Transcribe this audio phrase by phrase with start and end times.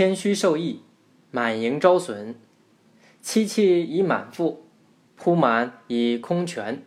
[0.00, 0.80] 谦虚受益，
[1.30, 2.34] 满盈招损。
[3.20, 4.64] 妻气以满腹，
[5.14, 6.82] 铺满以空全。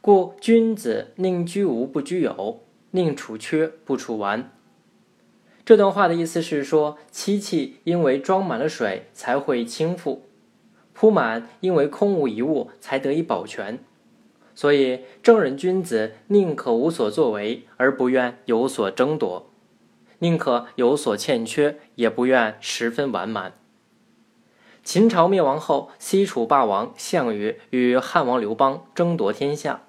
[0.00, 2.60] 故君子宁居无不居有，
[2.92, 4.52] 宁处缺不处完。
[5.64, 10.20] 这段话的意思是说，漆器因为装满了水才会倾覆，
[10.92, 13.80] 铺满因为空无一物才得以保全。
[14.54, 19.50] 所以，正人君子宁可无所作为，而不愿有所争夺；
[20.20, 23.52] 宁可有所欠缺，也不愿十分完满。
[24.82, 29.82] 秦朝灭亡后，西楚霸王项羽与汉王刘邦争夺天下。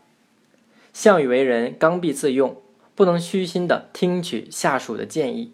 [0.92, 2.62] 项羽为人刚愎自用，
[2.96, 5.54] 不能虚心的听取下属的建议；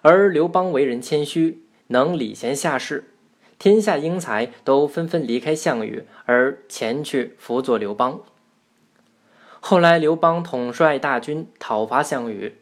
[0.00, 3.12] 而刘邦为人谦虚，能礼贤下士，
[3.58, 8.20] 天下英才都纷纷离开项羽，而前去辅佐刘邦。
[9.60, 12.54] 后来，刘邦统帅大军讨伐项羽，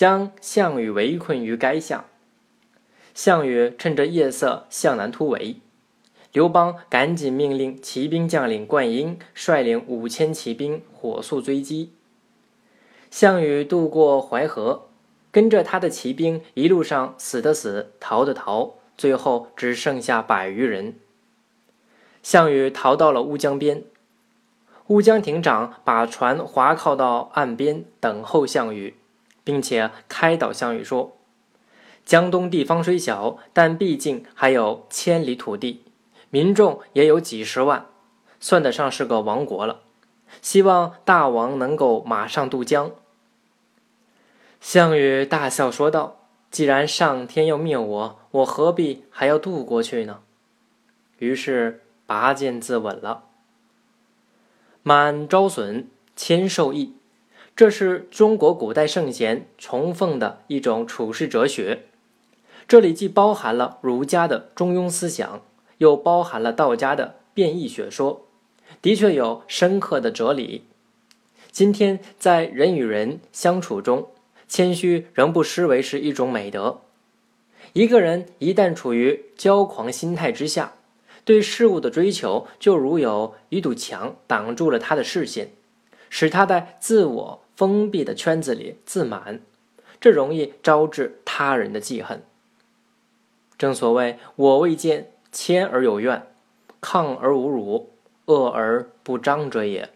[0.00, 2.06] 将项羽围困于垓下。
[3.12, 5.56] 项羽趁着夜色向南突围。
[6.32, 11.92] 刘邦赶紧命令骑兵将领灌婴率领五千骑兵火速追击。
[13.10, 14.88] 项羽渡过淮河，
[15.30, 20.94] 跟着他的骑兵一路上死的死，逃的逃，最后只剩下百余人。
[22.22, 23.84] 项羽逃到了乌江边，
[24.86, 28.94] 乌江亭长把船划靠到岸边等候项羽，
[29.44, 31.16] 并且开导项羽说
[32.04, 35.84] ：“江东地方虽小，但毕竟还有千里土地。”
[36.30, 37.86] 民众也有几十万，
[38.38, 39.80] 算得上是个王国了。
[40.40, 42.92] 希望大王能够马上渡江。
[44.60, 50.20] 项羽大笑说道：“既然上天要灭我，我何必还要渡过去呢？”
[51.18, 53.24] 于是拔剑自刎了。
[54.84, 56.94] 满招损，谦受益，
[57.60, 61.82] 这是中国古代圣贤崇奉的一种处世哲学。
[62.66, 65.42] 这里既包含了儒家的中庸思想。
[65.76, 68.26] 又包含了道家的变异学说，
[68.80, 70.64] 的确有深刻的哲理。
[71.50, 74.08] 今天在人与人相处中，
[74.48, 76.80] 谦虚仍不失为是一种美德。
[77.74, 80.72] 一个人一旦处于骄狂心态之下，
[81.26, 85.50] 对事物的追求就如有一堵墙挡住了他的视线，
[86.08, 89.42] 使他在自我封闭的圈子里自满，
[90.00, 92.22] 这容易招致他人的记恨。
[93.58, 95.12] 正所谓“我未见”。
[95.30, 96.26] 谦而有怨，
[96.80, 97.90] 亢而无辱，
[98.24, 99.90] 恶而不彰者也。